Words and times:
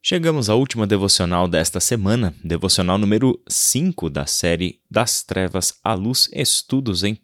Chegamos 0.00 0.48
à 0.48 0.54
última 0.54 0.86
devocional 0.86 1.48
desta 1.48 1.80
semana, 1.80 2.32
devocional 2.42 2.96
número 2.98 3.38
5 3.48 4.08
da 4.08 4.26
série 4.26 4.80
Das 4.88 5.24
Trevas 5.24 5.74
à 5.82 5.92
Luz, 5.92 6.30
Estudos 6.32 7.02
em 7.02 7.14
1 7.14 7.16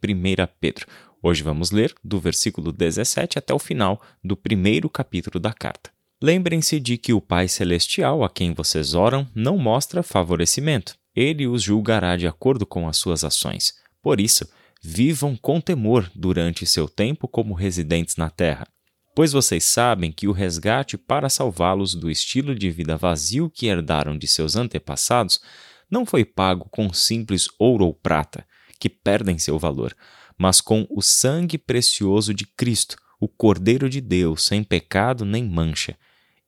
Pedro. 0.60 0.86
Hoje 1.22 1.42
vamos 1.42 1.70
ler 1.70 1.94
do 2.02 2.18
versículo 2.18 2.72
17 2.72 3.38
até 3.38 3.54
o 3.54 3.60
final 3.60 4.02
do 4.22 4.36
primeiro 4.36 4.90
capítulo 4.90 5.38
da 5.38 5.52
carta. 5.52 5.90
Lembrem-se 6.20 6.80
de 6.80 6.98
que 6.98 7.12
o 7.12 7.20
Pai 7.20 7.46
Celestial 7.46 8.24
a 8.24 8.28
quem 8.28 8.52
vocês 8.52 8.92
oram 8.92 9.26
não 9.34 9.56
mostra 9.56 10.02
favorecimento. 10.02 10.96
Ele 11.14 11.46
os 11.46 11.62
julgará 11.62 12.16
de 12.16 12.26
acordo 12.26 12.66
com 12.66 12.88
as 12.88 12.96
suas 12.96 13.22
ações. 13.22 13.74
Por 14.02 14.20
isso, 14.20 14.48
vivam 14.82 15.36
com 15.36 15.60
temor 15.60 16.10
durante 16.12 16.66
seu 16.66 16.88
tempo 16.88 17.28
como 17.28 17.54
residentes 17.54 18.16
na 18.16 18.28
terra 18.28 18.66
pois 19.14 19.32
vocês 19.32 19.62
sabem 19.64 20.10
que 20.10 20.26
o 20.26 20.32
resgate 20.32 20.98
para 20.98 21.28
salvá-los 21.28 21.94
do 21.94 22.10
estilo 22.10 22.54
de 22.54 22.70
vida 22.70 22.96
vazio 22.96 23.48
que 23.48 23.66
herdaram 23.66 24.18
de 24.18 24.26
seus 24.26 24.56
antepassados 24.56 25.40
não 25.88 26.04
foi 26.04 26.24
pago 26.24 26.68
com 26.70 26.92
simples 26.92 27.46
ouro 27.58 27.84
ou 27.84 27.94
prata, 27.94 28.44
que 28.80 28.88
perdem 28.88 29.38
seu 29.38 29.58
valor, 29.58 29.96
mas 30.36 30.60
com 30.60 30.84
o 30.90 31.00
sangue 31.00 31.56
precioso 31.56 32.34
de 32.34 32.44
Cristo, 32.44 32.96
o 33.20 33.28
Cordeiro 33.28 33.88
de 33.88 34.00
Deus, 34.00 34.44
sem 34.44 34.64
pecado 34.64 35.24
nem 35.24 35.44
mancha. 35.44 35.96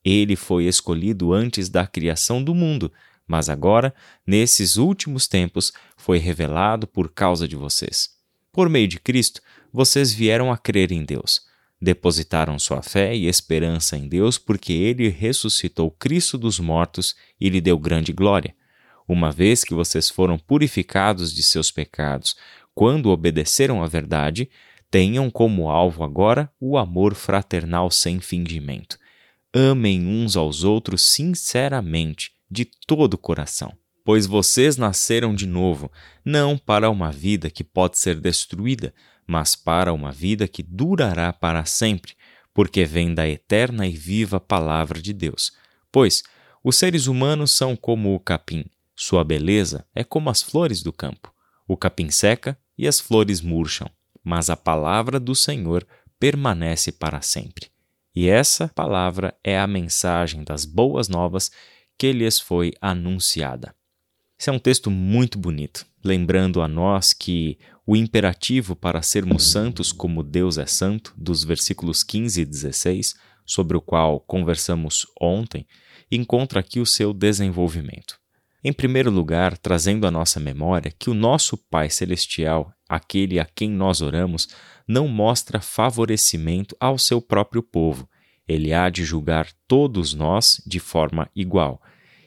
Ele 0.05 0.35
foi 0.35 0.65
escolhido 0.65 1.33
antes 1.33 1.69
da 1.69 1.87
criação 1.87 2.43
do 2.43 2.55
mundo, 2.55 2.93
mas 3.29 3.49
agora, 3.49 3.95
nesses 4.27 4.77
últimos 4.77 5.29
tempos, 5.29 5.73
foi 5.97 6.19
revelado 6.19 6.87
por 6.87 7.13
causa 7.13 7.47
de 7.47 7.55
vocês. 7.55 8.11
Por 8.53 8.69
meio 8.69 8.89
de 8.89 8.99
Cristo, 8.99 9.41
vocês 9.73 10.13
vieram 10.13 10.53
a 10.53 10.59
crer 10.59 10.91
em 10.91 11.05
Deus 11.05 11.47
Depositaram 11.81 12.59
sua 12.59 12.83
fé 12.83 13.15
e 13.15 13.27
esperança 13.27 13.97
em 13.97 14.09
Deus 14.09 14.39
porque 14.39 14.73
ele 14.73 15.09
ressuscitou 15.09 15.91
Cristo 15.91 16.39
dos 16.39 16.59
mortos 16.59 17.15
e 17.41 17.49
lhe 17.49 17.61
deu 17.61 17.79
grande 17.79 18.13
glória. 18.13 18.55
Uma 19.07 19.31
vez 19.31 19.63
que 19.63 19.75
vocês 19.75 20.09
foram 20.09 20.39
purificados 20.39 21.33
de 21.33 21.43
seus 21.43 21.71
pecados 21.71 22.37
quando 22.75 23.11
obedeceram 23.11 23.83
à 23.83 23.87
verdade, 23.87 24.51
tenham 24.91 25.31
como 25.31 25.71
alvo 25.71 26.05
agora 26.05 26.53
o 26.61 26.77
amor 26.77 27.15
fraternal 27.15 27.91
sem 27.91 28.21
fingimento. 28.21 28.99
Amem 29.53 30.07
uns 30.07 30.37
aos 30.37 30.65
outros 30.65 31.03
sinceramente, 31.03 32.33
de 32.51 32.67
todo 32.87 33.15
o 33.15 33.19
coração. 33.19 33.73
Pois 34.07 34.25
vocês 34.25 34.77
nasceram 34.77 35.35
de 35.35 35.49
novo, 35.49 35.91
não 36.25 36.57
para 36.57 36.89
uma 36.89 37.11
vida 37.11 37.51
que 37.51 37.65
pode 37.65 37.99
ser 37.99 38.21
destruída, 38.21 38.95
mas 39.27 39.57
para 39.57 39.93
uma 39.93 40.13
vida 40.13 40.47
que 40.47 40.63
durará 40.63 41.33
para 41.33 41.65
sempre, 41.65 42.15
porque 42.55 42.85
vem 42.85 43.13
da 43.13 43.29
eterna 43.29 43.85
e 43.85 43.91
viva 43.91 44.39
Palavra 44.39 45.03
de 45.03 45.13
Deus. 45.13 45.51
Pois 45.91 46.23
os 46.63 46.77
seres 46.77 47.09
humanos 47.09 47.51
são 47.51 47.75
como 47.75 48.15
o 48.15 48.21
capim, 48.21 48.67
sua 48.95 49.25
beleza 49.25 49.85
é 49.93 50.05
como 50.05 50.31
as 50.31 50.41
flores 50.41 50.85
do 50.85 50.93
campo. 50.93 51.35
O 51.67 51.77
capim 51.77 52.09
seca 52.09 52.57
e 52.79 52.87
as 52.87 53.01
flores 53.01 53.41
murcham, 53.41 53.91
mas 54.23 54.49
a 54.49 54.57
palavra 54.57 55.19
do 55.19 55.35
Senhor 55.35 55.85
permanece 56.21 56.93
para 56.93 57.21
sempre. 57.23 57.73
E 58.15 58.29
essa 58.29 58.69
palavra 58.69 59.37
é 59.43 59.59
a 59.59 59.67
mensagem 59.67 60.45
das 60.45 60.65
boas 60.65 61.09
novas 61.09 61.51
que 61.99 62.13
lhes 62.13 62.39
foi 62.39 62.73
anunciada. 62.81 63.75
Esse 64.39 64.51
é 64.51 64.53
um 64.53 64.59
texto 64.59 64.91
muito 64.91 65.39
bonito, 65.39 65.87
lembrando 66.05 66.61
a 66.61 66.69
nós 66.69 67.15
que 67.15 67.59
o 67.87 67.97
imperativo 67.97 68.77
para 68.77 69.01
sermos 69.01 69.45
santos 69.45 69.93
como 69.93 70.23
Deus 70.23 70.59
é 70.59 70.67
santo, 70.67 71.15
dos 71.17 71.43
versículos 71.43 72.03
15 72.03 72.43
e 72.43 72.45
16, 72.45 73.15
sobre 73.47 73.79
o 73.79 73.81
qual 73.81 74.21
conversamos 74.21 75.07
ontem, 75.19 75.67
encontra 76.13 76.61
aqui 76.61 76.81
o 76.81 76.87
seu 76.87 77.15
desenvolvimento. 77.15 78.19
Em 78.63 78.75
primeiro 78.75 79.11
lugar, 79.11 79.57
trazendo 79.57 80.07
à 80.07 80.11
nossa 80.11 80.39
memória 80.39 80.93
que 80.99 81.09
o 81.09 81.15
nosso 81.15 81.57
Pai 81.57 81.89
Celestial, 81.89 82.73
aquele 82.87 83.41
a 83.41 83.45
quem 83.47 83.71
nós 83.71 84.03
oramos, 84.03 84.49
não 84.87 85.09
mostra 85.09 85.61
favorecimento 85.61 86.77
ao 86.79 86.99
seu 86.99 87.23
próprio 87.23 87.63
povo. 87.63 88.09
Ele 88.47 88.73
há 88.73 88.91
de 88.91 89.03
julgar 89.03 89.49
todos 89.67 90.13
nós 90.13 90.61
de 90.67 90.79
forma 90.79 91.31
igual 91.35 91.81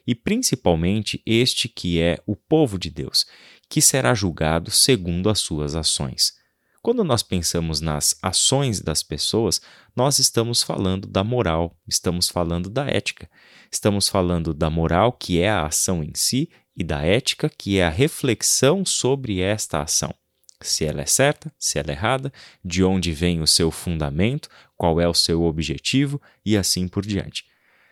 e 0.10 0.16
principalmente 0.16 1.22
este 1.24 1.70
que 1.70 2.02
é 2.02 2.18
o 2.26 2.36
povo 2.36 2.80
de 2.80 2.90
Deus, 2.90 3.28
que 3.70 3.80
será 3.80 4.16
julgado 4.16 4.72
segundo 4.72 5.30
as 5.30 5.38
suas 5.38 5.76
ações. 5.76 6.34
Quando 6.82 7.04
nós 7.04 7.22
pensamos 7.22 7.80
nas 7.80 8.18
ações 8.20 8.82
das 8.82 9.04
pessoas, 9.04 9.62
nós 9.96 10.18
estamos 10.18 10.64
falando 10.64 11.08
da 11.08 11.24
moral, 11.24 11.78
estamos 11.88 12.28
falando 12.28 12.72
da 12.72 12.88
ética, 12.88 13.30
estamos 13.72 14.10
falando 14.10 14.52
da 14.52 14.68
moral, 14.68 15.12
que 15.12 15.42
é 15.42 15.48
a 15.48 15.68
ação 15.68 16.04
em 16.04 16.14
si, 16.16 16.50
e 16.76 16.84
da 16.84 17.04
ética, 17.04 17.48
que 17.48 17.78
é 17.78 17.86
a 17.86 17.92
reflexão 17.92 18.84
sobre 18.84 19.42
esta 19.42 19.80
ação. 19.80 20.12
Se 20.60 20.86
ela 20.86 21.02
é 21.02 21.06
certa, 21.06 21.54
se 21.60 21.78
ela 21.78 21.92
é 21.92 21.94
errada, 21.94 22.34
de 22.66 22.84
onde 22.84 23.12
vem 23.12 23.44
o 23.44 23.48
seu 23.48 23.70
fundamento, 23.70 24.50
qual 24.76 25.00
é 25.00 25.08
o 25.08 25.14
seu 25.14 25.44
objetivo 25.44 26.20
e 26.44 26.58
assim 26.58 26.88
por 26.88 27.06
diante. 27.06 27.49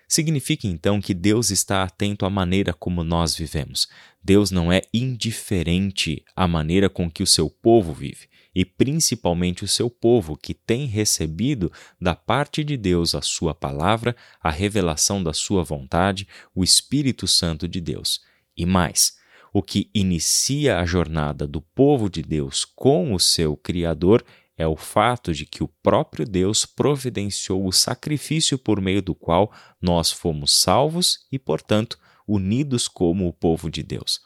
Significa 0.07 0.66
então 0.66 1.01
que 1.01 1.13
Deus 1.13 1.51
está 1.51 1.84
atento 1.84 2.25
à 2.25 2.29
maneira 2.29 2.73
como 2.73 3.03
nós 3.03 3.35
vivemos. 3.35 3.90
Deus 4.23 4.51
não 4.51 4.72
é 4.72 4.81
indiferente 4.94 6.23
à 6.34 6.47
maneira 6.47 6.90
com 6.90 7.12
que 7.12 7.22
o 7.22 7.28
seu 7.28 7.50
povo 7.50 7.94
vive, 7.94 8.28
e 8.56 8.63
principalmente 8.63 9.66
o 9.66 9.67
seu 9.67 9.90
povo 9.90 10.38
que 10.38 10.53
tem 10.53 10.85
recebido 10.85 11.72
da 12.00 12.16
parte 12.16 12.63
de 12.63 12.78
Deus 12.78 13.13
a 13.13 13.22
sua 13.22 13.53
palavra, 13.53 14.16
a 14.41 14.50
revelação 14.50 15.22
da 15.22 15.34
sua 15.34 15.63
vontade, 15.63 16.28
o 16.56 16.63
Espírito 16.63 17.28
Santo 17.28 17.67
de 17.67 17.81
Deus. 17.81 18.22
E 18.56 18.66
mais, 18.66 19.17
o 19.53 19.62
que 19.62 19.90
inicia 19.94 20.79
a 20.79 20.85
jornada 20.85 21.46
do 21.46 21.62
povo 21.62 22.09
de 22.09 22.22
Deus 22.22 22.63
com 22.63 23.13
o 23.13 23.19
seu 23.19 23.57
Criador 23.57 24.23
é 24.57 24.68
o 24.68 24.75
fato 24.75 25.34
de 25.34 25.45
que 25.45 25.63
o 25.63 25.68
próprio 25.68 26.25
Deus 26.25 26.66
providenciou 26.66 27.66
o 27.66 27.72
sacrifício 27.72 28.57
por 28.57 28.81
meio 28.81 29.01
do 29.01 29.13
qual 29.13 29.51
nós 29.81 30.12
fomos 30.12 30.51
salvos 30.51 31.19
e, 31.31 31.38
portanto, 31.38 32.00
unidos 32.28 32.88
como 32.88 33.28
o 33.28 33.34
povo 33.34 33.69
de 33.69 33.84
Deus. 33.84 34.19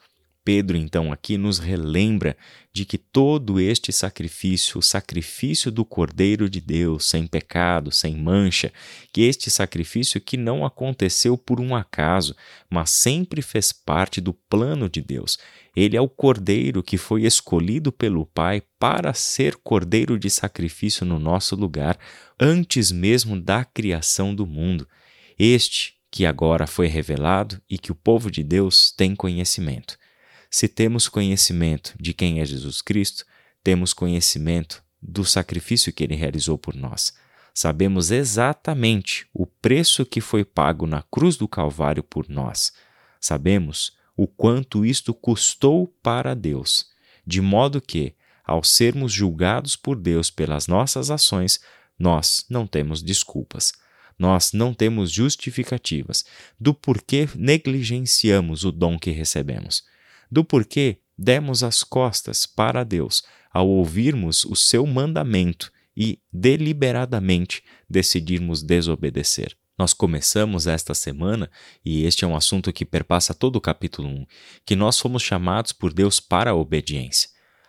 Pedro, 0.44 0.76
então, 0.76 1.12
aqui 1.12 1.38
nos 1.38 1.58
relembra 1.58 2.36
de 2.72 2.84
que 2.84 2.98
todo 2.98 3.60
este 3.60 3.92
sacrifício, 3.92 4.78
o 4.78 4.82
sacrifício 4.82 5.70
do 5.70 5.84
Cordeiro 5.84 6.50
de 6.50 6.60
Deus, 6.60 7.04
sem 7.04 7.26
pecado, 7.26 7.92
sem 7.92 8.16
mancha, 8.16 8.72
que 9.12 9.22
este 9.22 9.50
sacrifício 9.50 10.20
que 10.20 10.36
não 10.36 10.64
aconteceu 10.64 11.38
por 11.38 11.60
um 11.60 11.76
acaso, 11.76 12.34
mas 12.68 12.90
sempre 12.90 13.40
fez 13.40 13.72
parte 13.72 14.20
do 14.20 14.32
plano 14.32 14.88
de 14.88 15.00
Deus. 15.00 15.38
Ele 15.76 15.96
é 15.96 16.00
o 16.00 16.08
Cordeiro 16.08 16.82
que 16.82 16.98
foi 16.98 17.22
escolhido 17.22 17.92
pelo 17.92 18.26
Pai 18.26 18.62
para 18.78 19.14
ser 19.14 19.56
Cordeiro 19.56 20.18
de 20.18 20.28
sacrifício 20.28 21.06
no 21.06 21.18
nosso 21.18 21.54
lugar, 21.54 21.96
antes 22.38 22.90
mesmo 22.90 23.40
da 23.40 23.64
criação 23.64 24.34
do 24.34 24.46
mundo. 24.46 24.88
Este 25.38 25.94
que 26.10 26.26
agora 26.26 26.66
foi 26.66 26.88
revelado 26.88 27.60
e 27.70 27.78
que 27.78 27.90
o 27.90 27.94
povo 27.94 28.30
de 28.30 28.42
Deus 28.42 28.92
tem 28.92 29.16
conhecimento. 29.16 29.96
Se 30.54 30.68
temos 30.68 31.08
conhecimento 31.08 31.94
de 31.98 32.12
quem 32.12 32.38
é 32.38 32.44
Jesus 32.44 32.82
Cristo, 32.82 33.24
temos 33.64 33.94
conhecimento 33.94 34.84
do 35.00 35.24
sacrifício 35.24 35.90
que 35.94 36.04
ele 36.04 36.14
realizou 36.14 36.58
por 36.58 36.74
nós. 36.74 37.14
Sabemos 37.54 38.10
exatamente 38.10 39.26
o 39.32 39.46
preço 39.46 40.04
que 40.04 40.20
foi 40.20 40.44
pago 40.44 40.86
na 40.86 41.02
cruz 41.04 41.38
do 41.38 41.48
Calvário 41.48 42.02
por 42.02 42.28
nós. 42.28 42.70
Sabemos 43.18 43.96
o 44.14 44.26
quanto 44.26 44.84
isto 44.84 45.14
custou 45.14 45.86
para 46.02 46.34
Deus, 46.34 46.84
de 47.26 47.40
modo 47.40 47.80
que, 47.80 48.14
ao 48.44 48.62
sermos 48.62 49.10
julgados 49.10 49.74
por 49.74 49.96
Deus 49.96 50.30
pelas 50.30 50.66
nossas 50.66 51.10
ações, 51.10 51.60
nós 51.98 52.44
não 52.50 52.66
temos 52.66 53.02
desculpas. 53.02 53.72
Nós 54.18 54.52
não 54.52 54.74
temos 54.74 55.10
justificativas 55.10 56.26
do 56.60 56.74
porquê 56.74 57.26
negligenciamos 57.34 58.64
o 58.64 58.70
dom 58.70 58.98
que 58.98 59.10
recebemos 59.10 59.90
do 60.32 60.42
porquê 60.42 60.96
demos 61.16 61.62
as 61.62 61.84
costas 61.84 62.46
para 62.46 62.84
Deus 62.84 63.22
ao 63.52 63.68
ouvirmos 63.68 64.46
o 64.46 64.56
seu 64.56 64.86
mandamento 64.86 65.70
e 65.94 66.18
deliberadamente 66.32 67.62
decidirmos 67.88 68.62
desobedecer. 68.62 69.54
Nós 69.78 69.92
começamos 69.92 70.66
esta 70.66 70.94
semana, 70.94 71.50
e 71.84 72.04
este 72.04 72.24
é 72.24 72.28
um 72.28 72.34
assunto 72.34 72.72
que 72.72 72.86
perpassa 72.86 73.34
todo 73.34 73.56
o 73.56 73.60
capítulo 73.60 74.08
1, 74.08 74.26
que 74.64 74.74
nós 74.74 74.98
fomos 74.98 75.22
chamados 75.22 75.70
por 75.72 75.92
Deus 75.92 76.18
para 76.18 76.52
a 76.52 76.54
obediência. 76.54 77.28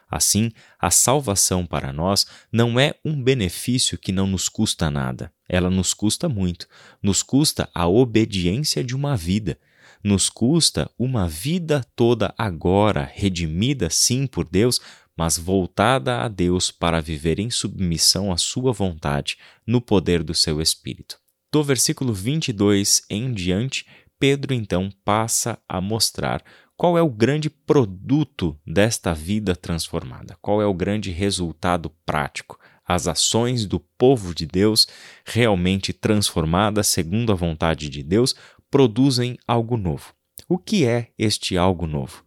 Assim, 0.09 0.49
a 0.79 0.89
salvação 0.89 1.65
para 1.65 1.91
nós 1.91 2.25
não 2.49 2.79
é 2.79 2.93
um 3.03 3.21
benefício 3.21 3.97
que 3.97 4.13
não 4.13 4.27
nos 4.27 4.47
custa 4.47 4.89
nada. 4.89 5.33
Ela 5.49 5.69
nos 5.69 5.93
custa 5.93 6.29
muito. 6.29 6.67
Nos 7.01 7.23
custa 7.23 7.67
a 7.73 7.87
obediência 7.87 8.83
de 8.83 8.95
uma 8.95 9.17
vida 9.17 9.57
nos 10.03 10.29
custa 10.29 10.89
uma 10.99 11.27
vida 11.27 11.85
toda 11.95 12.33
agora, 12.37 13.09
redimida 13.13 13.89
sim 13.89 14.27
por 14.27 14.47
Deus, 14.49 14.81
mas 15.15 15.37
voltada 15.37 16.21
a 16.21 16.27
Deus 16.27 16.71
para 16.71 17.01
viver 17.01 17.39
em 17.39 17.49
submissão 17.49 18.31
à 18.31 18.37
Sua 18.37 18.73
vontade, 18.73 19.37
no 19.65 19.79
poder 19.79 20.23
do 20.23 20.33
seu 20.33 20.61
Espírito. 20.61 21.17
Do 21.51 21.63
versículo 21.63 22.13
22 22.13 23.03
em 23.09 23.31
diante, 23.31 23.85
Pedro 24.19 24.53
então 24.53 24.89
passa 25.05 25.59
a 25.69 25.79
mostrar 25.79 26.43
qual 26.75 26.97
é 26.97 27.01
o 27.01 27.09
grande 27.09 27.49
produto 27.49 28.59
desta 28.65 29.13
vida 29.13 29.55
transformada, 29.55 30.35
qual 30.41 30.61
é 30.61 30.65
o 30.65 30.73
grande 30.73 31.11
resultado 31.11 31.91
prático, 32.05 32.59
as 32.85 33.07
ações 33.07 33.65
do 33.65 33.79
povo 33.79 34.33
de 34.33 34.45
Deus 34.45 34.87
realmente 35.25 35.93
transformadas 35.93 36.87
segundo 36.87 37.31
a 37.31 37.35
vontade 37.35 37.87
de 37.87 38.03
Deus 38.03 38.35
produzem 38.73 39.37
algo 39.47 39.77
novo. 39.77 40.15
O 40.49 40.57
que 40.57 40.83
é 40.83 41.11
este 41.15 41.55
algo 41.55 41.85
novo? 41.85 42.25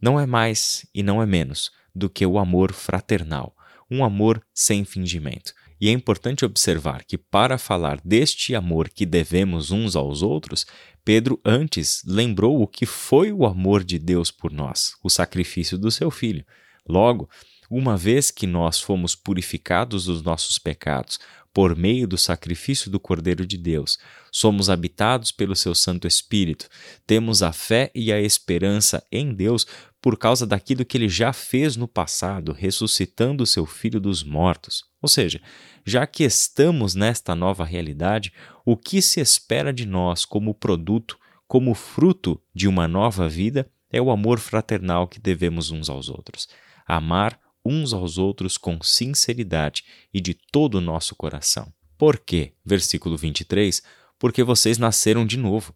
Não 0.00 0.20
é 0.20 0.24
mais 0.24 0.86
e 0.94 1.02
não 1.02 1.20
é 1.20 1.26
menos 1.26 1.72
do 1.92 2.08
que 2.08 2.24
o 2.24 2.38
amor 2.38 2.72
fraternal, 2.72 3.56
um 3.90 4.04
amor 4.04 4.40
sem 4.54 4.84
fingimento. 4.84 5.52
E 5.80 5.88
é 5.88 5.90
importante 5.90 6.44
observar 6.44 7.02
que, 7.02 7.18
para 7.18 7.58
falar 7.58 8.00
deste 8.04 8.54
amor 8.54 8.88
que 8.88 9.04
devemos 9.04 9.72
uns 9.72 9.96
aos 9.96 10.22
outros, 10.22 10.64
Pedro 11.04 11.40
antes 11.44 12.04
lembrou 12.06 12.62
o 12.62 12.68
que 12.68 12.86
foi 12.86 13.32
o 13.32 13.44
amor 13.44 13.82
de 13.82 13.98
Deus 13.98 14.30
por 14.30 14.52
nós, 14.52 14.92
o 15.02 15.10
sacrifício 15.10 15.76
do 15.76 15.90
seu 15.90 16.08
filho. 16.08 16.46
Logo, 16.88 17.28
uma 17.68 17.96
vez 17.96 18.30
que 18.30 18.46
nós 18.46 18.80
fomos 18.80 19.16
purificados 19.16 20.04
dos 20.04 20.22
nossos 20.22 20.56
pecados 20.56 21.18
por 21.52 21.76
meio 21.76 22.06
do 22.06 22.16
sacrifício 22.16 22.90
do 22.90 23.00
Cordeiro 23.00 23.44
de 23.44 23.58
Deus, 23.58 23.98
somos 24.30 24.70
habitados 24.70 25.32
pelo 25.32 25.56
seu 25.56 25.74
Santo 25.74 26.06
Espírito, 26.06 26.68
temos 27.06 27.42
a 27.42 27.52
fé 27.52 27.90
e 27.94 28.12
a 28.12 28.20
esperança 28.20 29.04
em 29.10 29.34
Deus 29.34 29.66
por 30.00 30.16
causa 30.16 30.46
daquilo 30.46 30.84
que 30.84 30.96
ele 30.96 31.08
já 31.08 31.32
fez 31.32 31.76
no 31.76 31.86
passado, 31.86 32.52
ressuscitando 32.52 33.44
o 33.44 33.46
seu 33.46 33.66
Filho 33.66 34.00
dos 34.00 34.22
mortos. 34.22 34.84
Ou 35.02 35.08
seja, 35.08 35.40
já 35.84 36.06
que 36.06 36.24
estamos 36.24 36.94
nesta 36.94 37.34
nova 37.34 37.64
realidade, 37.64 38.32
o 38.64 38.76
que 38.76 39.02
se 39.02 39.20
espera 39.20 39.72
de 39.72 39.86
nós 39.86 40.24
como 40.24 40.54
produto, 40.54 41.18
como 41.46 41.74
fruto 41.74 42.40
de 42.54 42.68
uma 42.68 42.86
nova 42.86 43.28
vida, 43.28 43.68
é 43.92 44.00
o 44.00 44.10
amor 44.10 44.38
fraternal 44.38 45.08
que 45.08 45.18
devemos 45.18 45.70
uns 45.70 45.90
aos 45.90 46.08
outros. 46.08 46.48
Amar 46.86 47.38
uns 47.64 47.92
aos 47.92 48.18
outros 48.18 48.56
com 48.56 48.82
sinceridade 48.82 49.84
e 50.12 50.20
de 50.20 50.34
todo 50.34 50.76
o 50.76 50.80
nosso 50.80 51.14
coração. 51.14 51.72
Por 51.98 52.18
quê? 52.18 52.54
Versículo 52.64 53.16
23. 53.16 53.82
Porque 54.18 54.42
vocês 54.42 54.78
nasceram 54.78 55.26
de 55.26 55.36
novo. 55.36 55.74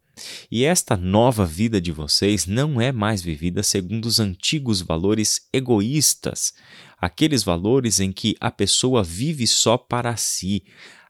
E 0.51 0.65
esta 0.65 0.97
nova 0.97 1.45
vida 1.45 1.81
de 1.81 1.91
vocês 1.93 2.47
não 2.47 2.81
é 2.81 2.93
mais 2.93 3.23
vivida 3.23 3.63
segundo 3.63 4.07
os 4.07 4.21
antigos 4.21 4.81
valores 4.81 5.49
egoístas, 5.53 6.53
aqueles 6.99 7.43
valores 7.43 8.01
em 8.01 8.13
que 8.13 8.37
a 8.41 8.51
pessoa 8.51 9.03
vive 9.03 9.47
só 9.47 9.77
para 9.77 10.17
si, 10.17 10.65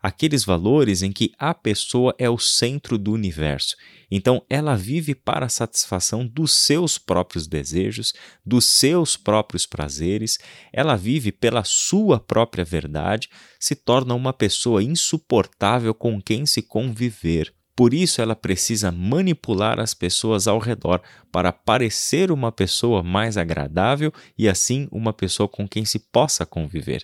aqueles 0.04 0.44
valores 0.44 1.02
em 1.02 1.10
que 1.10 1.32
a 1.38 1.54
pessoa 1.54 2.14
é 2.18 2.28
o 2.28 2.36
centro 2.36 2.98
do 2.98 3.10
universo. 3.10 3.74
Então, 4.10 4.44
ela 4.50 4.76
vive 4.76 5.14
para 5.14 5.46
a 5.46 5.48
satisfação 5.48 6.26
dos 6.26 6.52
seus 6.52 6.98
próprios 6.98 7.46
desejos, 7.46 8.12
dos 8.44 8.66
seus 8.66 9.16
próprios 9.16 9.64
prazeres, 9.64 10.38
ela 10.70 10.94
vive 10.94 11.32
pela 11.32 11.64
sua 11.64 12.20
própria 12.20 12.66
verdade, 12.66 13.30
se 13.58 13.74
torna 13.74 14.14
uma 14.14 14.34
pessoa 14.34 14.82
insuportável 14.82 15.94
com 15.94 16.20
quem 16.20 16.44
se 16.44 16.60
conviver. 16.60 17.54
Por 17.74 17.94
isso, 17.94 18.20
ela 18.20 18.36
precisa 18.36 18.92
manipular 18.92 19.80
as 19.80 19.94
pessoas 19.94 20.46
ao 20.46 20.58
redor 20.58 21.00
para 21.32 21.50
parecer 21.50 22.30
uma 22.30 22.52
pessoa 22.52 23.02
mais 23.02 23.38
agradável 23.38 24.12
e, 24.36 24.50
assim, 24.50 24.86
uma 24.92 25.14
pessoa 25.14 25.48
com 25.48 25.66
quem 25.66 25.86
se 25.86 25.98
possa 25.98 26.44
conviver. 26.44 27.02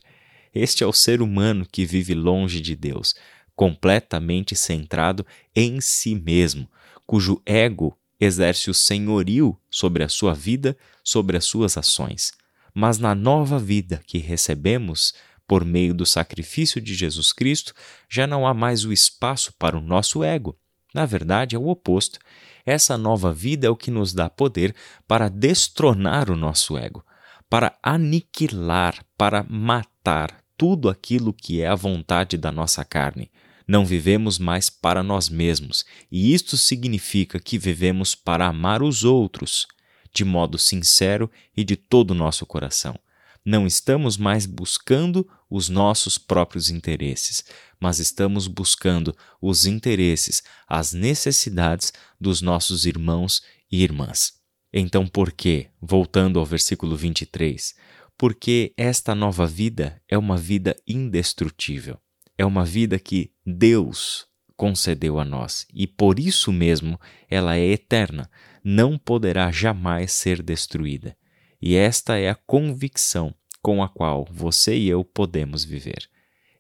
Este 0.55 0.83
é 0.83 0.87
o 0.87 0.93
ser 0.93 1.23
humano 1.23 1.67
que 1.71 1.85
vive 1.85 2.15
longe 2.15 2.61
de 2.61 2.75
Deus, 2.75 3.15
completamente 3.55 4.57
centrado 4.57 5.25
em 5.55 5.81
si 5.81 6.15
mesmo, 6.15 6.69
cujo 7.07 7.41
ego 7.47 7.97
exerce 8.19 8.71
o 8.71 8.75
senhorio 8.75 9.57
sobre 9.71 10.03
a 10.03 10.09
sua 10.09 10.35
vida, 10.35 10.77
sobre 11.05 11.37
as 11.37 11.45
suas 11.45 11.77
ações. 11.77 12.33
Mas 12.75 12.99
na 12.99 13.15
nova 13.15 13.59
vida 13.59 14.01
que 14.07 14.19
recebemos, 14.19 15.15
por 15.47 15.65
meio 15.65 15.93
do 15.95 16.07
sacrifício 16.07 16.81
de 16.81 16.95
Jesus 16.95 17.33
Cristo, 17.33 17.75
já 18.09 18.27
não 18.27 18.47
há 18.47 18.55
mais 18.55 18.85
o 18.85 18.93
espaço 18.93 19.53
para 19.59 19.77
o 19.77 19.81
nosso 19.81 20.23
ego. 20.23 20.57
Na 20.95 21.07
verdade, 21.07 21.57
é 21.57 21.59
o 21.59 21.69
oposto. 21.69 22.19
Essa 22.65 22.97
nova 22.99 23.33
vida 23.33 23.67
é 23.67 23.71
o 23.71 23.77
que 23.77 23.91
nos 23.91 24.13
dá 24.13 24.29
poder 24.29 24.75
para 25.07 25.29
destronar 25.29 26.31
o 26.31 26.37
nosso 26.37 26.77
ego, 26.77 27.05
para 27.49 27.77
aniquilar, 27.83 29.05
para 29.17 29.43
matar 29.43 30.40
tudo 30.61 30.91
aquilo 30.91 31.33
que 31.33 31.63
é 31.63 31.69
a 31.69 31.75
vontade 31.75 32.37
da 32.37 32.53
nossa 32.53 32.85
carne. 32.85 33.31
Não 33.67 33.87
vivemos 33.87 34.39
mais 34.39 34.69
para 34.69 35.03
nós 35.03 35.31
mesmos, 35.31 35.87
e 36.13 36.35
isto 36.35 36.55
significa 36.59 37.41
que 37.41 37.57
vivemos 37.57 38.15
para 38.15 38.47
amar 38.47 38.83
os 38.83 39.03
outros, 39.03 39.67
de 40.13 40.23
modo 40.23 40.59
sincero 40.59 41.31
e 41.57 41.65
de 41.65 41.77
todo 41.77 42.11
o 42.11 42.15
nosso 42.15 42.45
coração. 42.45 42.95
Não 43.43 43.67
estamos 43.67 44.19
mais 44.19 44.45
buscando 44.45 45.27
os 45.49 45.71
nossos 45.71 46.19
próprios 46.19 46.69
interesses, 46.69 47.43
mas 47.81 47.99
estamos 47.99 48.47
buscando 48.47 49.17
os 49.41 49.65
interesses, 49.65 50.43
as 50.69 50.93
necessidades 50.93 51.91
dos 52.21 52.43
nossos 52.43 52.85
irmãos 52.85 53.43
e 53.73 53.83
irmãs. 53.83 54.35
Então, 54.71 55.07
por 55.07 55.33
que, 55.33 55.69
voltando 55.81 56.39
ao 56.39 56.45
versículo 56.45 56.95
23, 56.97 57.75
porque 58.21 58.75
esta 58.77 59.15
nova 59.15 59.47
vida 59.47 59.99
é 60.07 60.19
uma 60.19 60.37
vida 60.37 60.77
indestrutível. 60.87 61.97
É 62.37 62.45
uma 62.45 62.67
vida 62.67 62.99
que 62.99 63.33
Deus 63.47 64.27
concedeu 64.59 65.19
a 65.19 65.25
nós 65.25 65.67
e 65.73 65.87
por 65.87 66.21
isso 66.21 66.53
mesmo 66.53 67.01
ela 67.31 67.57
é 67.57 67.65
eterna, 67.65 68.31
não 68.63 68.99
poderá 68.99 69.51
jamais 69.51 70.13
ser 70.13 70.43
destruída. 70.43 71.17
E 71.63 71.75
esta 71.75 72.19
é 72.19 72.29
a 72.29 72.35
convicção 72.35 73.35
com 73.63 73.83
a 73.83 73.89
qual 73.89 74.29
você 74.31 74.77
e 74.77 74.87
eu 74.87 75.03
podemos 75.03 75.65
viver. 75.65 76.07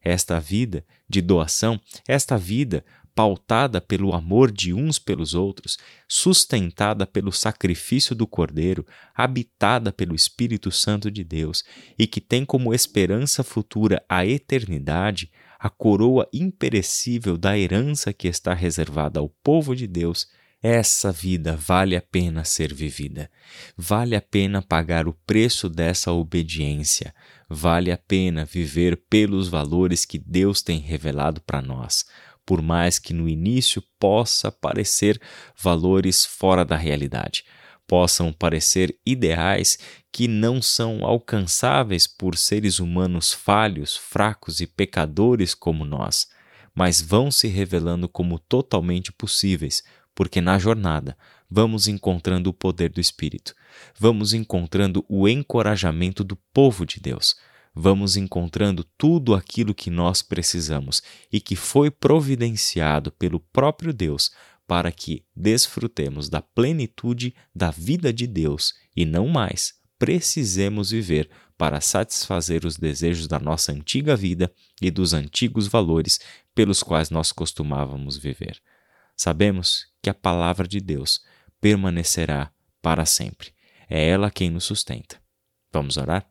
Esta 0.00 0.40
vida 0.40 0.82
de 1.06 1.20
doação, 1.20 1.78
esta 2.08 2.38
vida 2.38 2.82
pautada 3.20 3.82
pelo 3.82 4.14
amor 4.14 4.50
de 4.50 4.72
uns 4.72 4.98
pelos 4.98 5.34
outros, 5.34 5.76
sustentada 6.08 7.06
pelo 7.06 7.30
sacrifício 7.30 8.14
do 8.14 8.26
Cordeiro, 8.26 8.86
habitada 9.14 9.92
pelo 9.92 10.14
Espírito 10.14 10.70
Santo 10.70 11.10
de 11.10 11.22
Deus 11.22 11.62
e 11.98 12.06
que 12.06 12.18
tem 12.18 12.46
como 12.46 12.72
esperança 12.72 13.44
futura 13.44 14.02
a 14.08 14.24
eternidade, 14.24 15.30
a 15.58 15.68
coroa 15.68 16.26
imperecível 16.32 17.36
da 17.36 17.58
herança 17.58 18.10
que 18.10 18.26
está 18.26 18.54
reservada 18.54 19.20
ao 19.20 19.28
povo 19.28 19.76
de 19.76 19.86
Deus, 19.86 20.26
essa 20.62 21.12
vida 21.12 21.56
vale 21.56 21.96
a 21.96 22.02
pena 22.02 22.44
ser 22.44 22.72
vivida. 22.72 23.30
Vale 23.76 24.16
a 24.16 24.20
pena 24.20 24.62
pagar 24.62 25.06
o 25.08 25.14
preço 25.26 25.68
dessa 25.68 26.12
obediência. 26.12 27.14
Vale 27.48 27.90
a 27.90 27.98
pena 27.98 28.44
viver 28.44 28.96
pelos 29.08 29.48
valores 29.48 30.04
que 30.04 30.18
Deus 30.18 30.62
tem 30.62 30.78
revelado 30.78 31.40
para 31.40 31.60
nós 31.60 32.04
por 32.50 32.60
mais 32.60 32.98
que 32.98 33.14
no 33.14 33.28
início 33.28 33.80
possa 33.96 34.50
parecer 34.50 35.22
valores 35.56 36.24
fora 36.24 36.64
da 36.64 36.74
realidade, 36.74 37.44
possam 37.86 38.32
parecer 38.32 38.98
ideais 39.06 39.78
que 40.12 40.26
não 40.26 40.60
são 40.60 41.04
alcançáveis 41.04 42.08
por 42.08 42.36
seres 42.36 42.80
humanos 42.80 43.32
falhos, 43.32 43.96
fracos 43.96 44.60
e 44.60 44.66
pecadores 44.66 45.54
como 45.54 45.84
nós, 45.84 46.26
mas 46.74 47.00
vão 47.00 47.30
se 47.30 47.46
revelando 47.46 48.08
como 48.08 48.36
totalmente 48.36 49.12
possíveis, 49.12 49.84
porque 50.12 50.40
na 50.40 50.58
jornada 50.58 51.16
vamos 51.48 51.86
encontrando 51.86 52.50
o 52.50 52.52
poder 52.52 52.90
do 52.90 53.00
Espírito, 53.00 53.54
vamos 53.96 54.34
encontrando 54.34 55.04
o 55.08 55.28
encorajamento 55.28 56.24
do 56.24 56.34
povo 56.52 56.84
de 56.84 56.98
Deus 56.98 57.36
vamos 57.80 58.16
encontrando 58.16 58.84
tudo 58.96 59.34
aquilo 59.34 59.74
que 59.74 59.90
nós 59.90 60.22
precisamos 60.22 61.02
e 61.32 61.40
que 61.40 61.56
foi 61.56 61.90
providenciado 61.90 63.10
pelo 63.12 63.40
próprio 63.40 63.92
Deus 63.92 64.30
para 64.66 64.92
que 64.92 65.24
desfrutemos 65.34 66.28
da 66.28 66.40
plenitude 66.40 67.34
da 67.54 67.70
vida 67.70 68.12
de 68.12 68.26
Deus 68.26 68.74
e 68.94 69.04
não 69.04 69.26
mais 69.26 69.80
precisemos 70.00 70.90
viver 70.90 71.28
para 71.58 71.78
satisfazer 71.78 72.64
os 72.64 72.78
desejos 72.78 73.28
da 73.28 73.38
nossa 73.38 73.70
antiga 73.70 74.16
vida 74.16 74.50
e 74.80 74.90
dos 74.90 75.12
antigos 75.12 75.68
valores 75.68 76.18
pelos 76.54 76.82
quais 76.82 77.10
nós 77.10 77.32
costumávamos 77.32 78.16
viver. 78.16 78.58
Sabemos 79.14 79.86
que 80.02 80.08
a 80.08 80.14
palavra 80.14 80.66
de 80.66 80.80
Deus 80.80 81.20
permanecerá 81.60 82.50
para 82.80 83.04
sempre. 83.04 83.52
É 83.90 84.08
ela 84.08 84.30
quem 84.30 84.48
nos 84.48 84.64
sustenta. 84.64 85.20
Vamos 85.70 85.98
orar? 85.98 86.26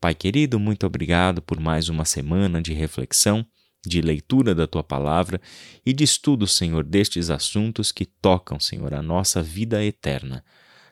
Pai 0.00 0.14
querido, 0.14 0.60
muito 0.60 0.86
obrigado 0.86 1.42
por 1.42 1.58
mais 1.58 1.88
uma 1.88 2.04
semana 2.04 2.62
de 2.62 2.72
reflexão, 2.72 3.44
de 3.84 4.00
leitura 4.00 4.54
da 4.54 4.64
tua 4.64 4.84
palavra 4.84 5.40
e 5.84 5.92
de 5.92 6.04
estudo, 6.04 6.46
Senhor, 6.46 6.84
destes 6.84 7.30
assuntos 7.30 7.90
que 7.90 8.06
tocam, 8.06 8.60
Senhor, 8.60 8.94
a 8.94 9.02
nossa 9.02 9.42
vida 9.42 9.84
eterna. 9.84 10.44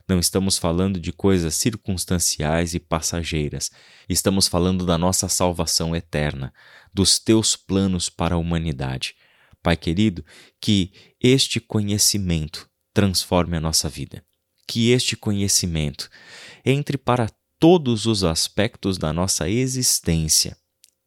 Não 0.09 0.19
estamos 0.19 0.59
falando 0.59 0.99
de 0.99 1.13
coisas 1.13 1.55
circunstanciais 1.55 2.75
e 2.75 2.81
passageiras. 2.81 3.71
Estamos 4.09 4.49
falando 4.49 4.85
da 4.85 4.99
nossa 4.99 5.29
salvação 5.29 5.95
eterna, 5.95 6.53
dos 6.93 7.21
teus 7.21 7.55
planos 7.55 8.11
para 8.11 8.35
a 8.35 8.39
humanidade. 8.39 9.15
Pai 9.63 9.77
querido, 9.77 10.25
que 10.61 10.93
este 11.21 11.61
conhecimento 11.61 12.69
transforme 12.93 13.57
a 13.57 13.61
nossa 13.61 13.89
vida. 13.89 14.25
Que 14.67 14.91
este 14.91 15.17
conhecimento 15.17 16.09
entre 16.65 16.99
para 16.99 17.29
todos 17.69 18.07
os 18.07 18.23
aspectos 18.23 18.97
da 18.97 19.13
nossa 19.13 19.51
existência 19.51 20.57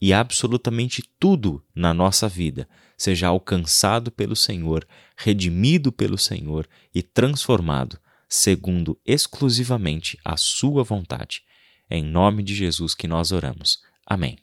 e 0.01 0.11
absolutamente 0.11 1.01
tudo 1.17 1.63
na 1.73 1.93
nossa 1.93 2.27
vida 2.27 2.67
seja 2.97 3.27
alcançado 3.27 4.11
pelo 4.11 4.35
Senhor, 4.35 4.85
redimido 5.15 5.89
pelo 5.89 6.17
Senhor 6.17 6.67
e 6.93 7.01
transformado 7.01 7.97
segundo 8.27 8.99
exclusivamente 9.05 10.19
a 10.25 10.35
Sua 10.35 10.83
vontade. 10.83 11.43
É 11.89 11.95
em 11.95 12.03
nome 12.03 12.43
de 12.43 12.53
Jesus 12.53 12.93
que 12.93 13.07
nós 13.07 13.31
oramos. 13.31 13.79
Amém. 14.05 14.37